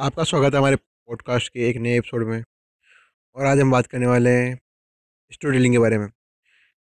[0.00, 2.44] आपका स्वागत है हमारे पॉडकास्ट के एक नए एपिसोड में।
[3.34, 4.60] और आज हम बात करने वाले हैं
[5.32, 6.08] स्टोरी टेलिंग के बारे में।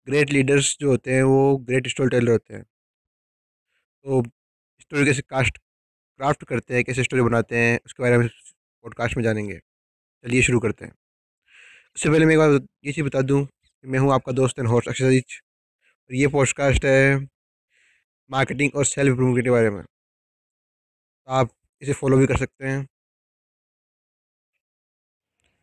[0.06, 2.62] ग्रेट लीडर्स जो होते हैं, वो ग्रेट स्टोरी टेलर होते हैं।
[4.04, 4.24] तो
[4.81, 5.58] स्टोरी कैसे कास्ट
[6.17, 8.28] क्राफ्ट करते हैं, कैसे स्टोरी बनाते हैं, उसके बारे में
[8.82, 9.59] पॉडकास्ट में जानेंगे।
[10.23, 10.92] चलिए शुरू करते हैं।
[11.96, 12.50] उससे पहले मैं एक बार
[12.85, 16.84] ये चीज़ बता दूँ कि मैं हूँ आपका दोस्त एंड होस्ट अक्षय और ये पॉडकास्ट
[16.84, 17.28] है
[18.30, 19.84] मार्केटिंग और सेल्फ इम्प्रूवमेंट के बारे में।
[21.28, 21.50] आप
[21.82, 22.88] इसे फॉलो भी कर सकते हैं।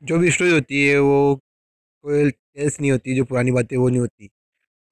[0.04, 1.36] जो भी स्टोरी होती है, वो
[2.06, 4.28] कोई टेल्स नहीं होती, जो पुरानी बातें, वो नहीं होती।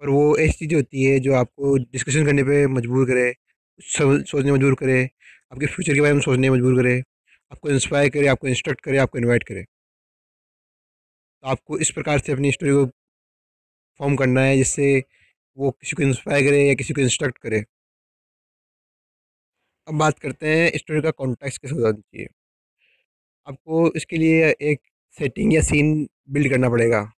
[0.02, 3.34] पर वो ऐसी चीज़ें होती है, जो आपको डिस्कशन करने पे मजबूर करे
[3.80, 5.04] सोचने मजबूर करे,
[5.54, 6.98] आपके फ्यूचर के बारे में सोचने मजबूर करे,
[7.52, 9.66] आपको इंस्पायर करे, आपको इंस्ट्रक्ट करे, आपको इन्वाइट करे।
[11.44, 12.86] तो आपको इस प्रकार से अपनी स्टोरी को
[14.00, 14.88] फॉर्म करना है, जिससे
[15.58, 17.64] वो किसी को इंस्पायर करे या किसी को इंस्ट्रक्ट करे।
[19.88, 22.28] अब बात करते हैं स्टोरी का कॉन्टेक्स्ट कैसे होना चाहिए।
[23.48, 24.80] आपको इसके लिए एक
[25.20, 27.12] सेटिंग या सीन बिल्ड करना पड़ेगा।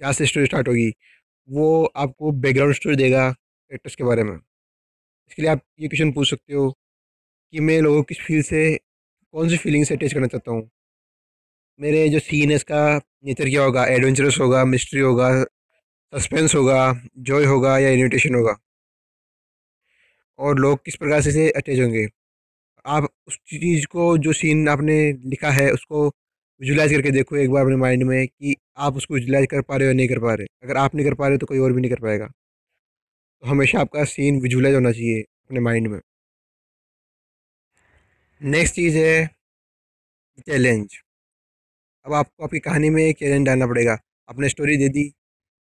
[0.00, 0.94] जहाँ से स्टोरी स्टार्ट होगी?
[1.50, 6.30] वो आपको बैकग्राउंड स्टोरी देगा कैरेक्टर्स के बारे में। इसके लिए आप ये क्वेश्चन पूछ
[6.30, 6.70] सकते हो
[7.52, 8.76] कि मैं लोगों की फील से
[9.32, 10.70] कौन सी फीलिंग से अटैच करना चाहता हूँ?
[11.80, 13.86] मेरे जो सीन है, इसका नेचर क्या होगा?
[13.86, 15.44] एडवेंचरस होगा मिस्ट्री होगा
[16.12, 18.56] सस्पेंस होगा जॉय होगा या इन्विटेशन होगा?
[20.38, 22.08] और लोग किस प्रकार से इसे अटैच होंगे?
[22.86, 26.14] आप उस चीज़ को जो सीन आपने लिखा है, उसको
[26.62, 29.86] विजुलाइज करके देखो एक बार अपने माइंड में कि आप उसको विजुलाइज कर पा रहे
[29.86, 31.72] हो या नहीं कर पा रहे। अगर आप नहीं कर पा रहे तो कोई और
[31.72, 36.00] भी नहीं कर पाएगा। तो हमेशा आपका सीन विजुलाइज होना चाहिए अपने माइंड में।
[38.40, 39.26] नेक्स्ट चीज़ है
[40.46, 40.96] चैलेंज
[42.06, 45.04] अब आपको आपकी कहानी में एक चैलेंज डालना पड़ेगा। आपने स्टोरी दे दी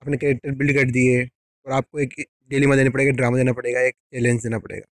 [0.01, 2.13] अपने कैरेक्टर बिल्ड कर दिए और आपको एक
[2.49, 4.85] डिलेमा देना पड़ेगा ड्रामा देना पड़ेगा, एक चैलेंज देना पड़ेगा।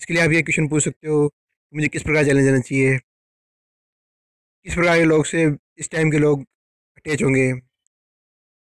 [0.00, 1.22] इसके लिए आप ये क्वेश्चन पूछ सकते हो
[1.74, 2.98] मुझे किस प्रकार चैलेंज देना चाहिए?
[4.66, 5.44] किस प्रकार के लोग से,
[5.78, 6.40] इस टाइम के लोग
[6.98, 7.52] अटैच होंगे।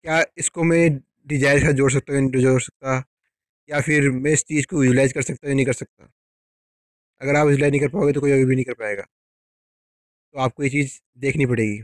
[0.06, 0.80] क्या इसको मैं
[1.28, 3.04] डिज़ायर साथ जोड़ सकता हूँ नहीं जोड़ सकता?
[3.70, 6.12] या फिर मैं इस चीज़ को विजुलाइज कर सकता हूँ नहीं कर सकता?
[7.22, 9.04] अगर आप विजुलाइज नहीं कर पाओगे तो कोई अभी भी नहीं कर पाएगा।
[10.36, 11.82] तो आपको ये चीज़ देखनी पड़ेगी।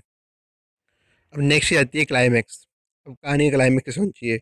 [1.33, 2.65] अब नेक्स्ट आती है क्लाइमैक्स
[3.07, 4.39] अब कहानी क्लाइमैक्स कैसे होनी चाहिए?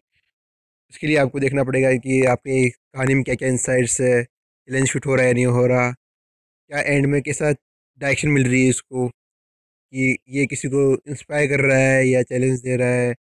[0.94, 5.06] इसके लिए आपको देखना पड़ेगा कि आपकी कहानी में क्या क्या इंसाइट्स है चैलेंज फिट
[5.08, 5.92] हो रहा है नहीं हो रहा?
[5.92, 9.10] क्या एंड में कैसा डायरेक्शन मिल रही है इसको?
[9.96, 13.14] कि ये किसी को इंस्पायर कर रहा है या चैलेंज दे रहा है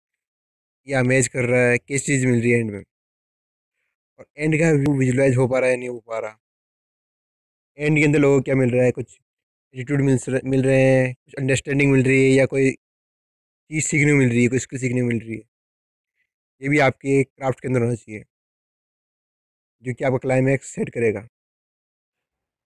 [0.87, 2.83] या अमेज कर रहा है, किस चीज़ मिल रही है एंड में?
[4.19, 6.37] और एंड का व्यू विजुलाइज हो पा रहा है नहीं हो पा रहा?
[7.77, 8.91] एंड के अंदर लोगों को क्या मिल रहा है?
[8.91, 9.17] कुछ
[9.75, 14.29] एटीट्यूड मिल मिल रहे हैं, कुछ अंडरस्टैंडिंग मिल रही है या कोई चीज़ सीखने मिल
[14.29, 15.41] रही है, कोई स्किल सीखने मिल रही है?
[16.61, 18.23] ये भी आपके क्राफ्ट के अंदर होना चाहिए,
[19.83, 21.27] जो कि आपका क्लाइमैक्स सेट करेगा।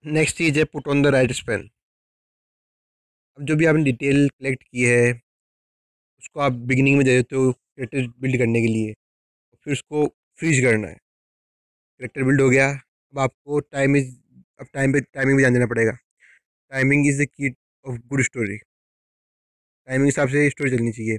[0.05, 1.69] नेक्स्ट चीज़ है put on the right spin
[3.39, 5.19] जो भी आपने डिटेल कलेक्ट की है,
[6.23, 8.94] उसको आप बिगिनिंग में देते हो करेक्टर बिल्ड करने के लिए,
[9.67, 10.07] फिर उसको
[10.39, 10.97] फ्रीज करना है।
[12.01, 14.09] करेक्टर बिल्ड हो गया, अब आपको टाइम इज़
[14.59, 15.91] अब टाइम पे टाइमिंग भी ध्यान देना पड़ेगा।
[16.72, 17.55] Timing is the key
[17.85, 18.59] of good story
[19.88, 21.17] timing हिसाब से स्टोरी चलनी चाहिए।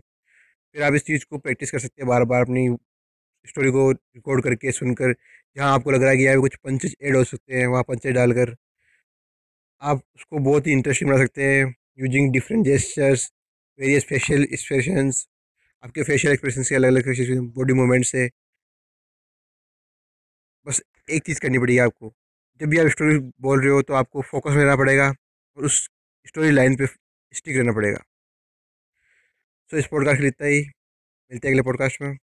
[0.48, 2.68] फिर आप इस चीज़ को प्रैक्टिस कर सकते हैं बार बार अपनी
[3.46, 5.14] स्टोरी को रिकॉर्ड करके, सुनकर,
[5.56, 8.14] जहाँ आपको लग रहा है कि यहाँ कुछ पंचेज ऐड हो सकते हैं, वहाँ पंचेज
[8.14, 8.56] डालकर,
[9.82, 13.32] आप उसको बहुत ही इंटरेस्टिंग बना सकते हैं। Using different gestures
[13.78, 15.10] various facial expression
[15.84, 18.30] आपके फेशियल एक्सप्रेशन के अलग अलग बॉडी मूवमेंट से।
[20.66, 22.14] बस एक चीज़ करनी पड़ेगी आपको।
[22.60, 25.08] जब भी आप स्टोरी बोल रहे हो तो आपको फोकस में रहना पड़ेगा
[25.56, 25.90] और उस
[26.26, 26.86] स्टोरी लाइन पे
[27.32, 28.02] स्टिक रहना पड़ेगा।
[29.70, 30.60] सो इस पॉडकास्ट के इतना ही।
[31.30, 32.16] मिलते हैं अगले पॉडकास्ट में।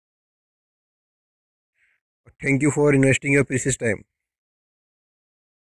[2.43, 4.03] Thank you for investing your precious time